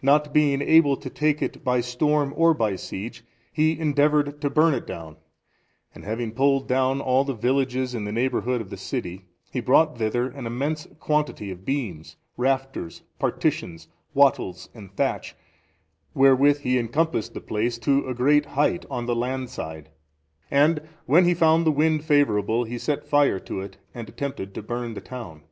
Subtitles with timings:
[0.00, 3.22] Not being able to take it by storm or by siege,
[3.52, 5.18] he endeavoured to burn it down;
[5.94, 9.98] and having pulled down all the villages in the neighbourhood of the city, he brought
[9.98, 15.36] thither an immense quantity of beams, rafters, partitions, wattles and thatch,
[16.14, 19.90] wherewith he encompassed the place to a great height on the land side,
[20.50, 24.62] and when he found the wind favourable, he set fire to it and attempted to
[24.62, 25.42] burn the town.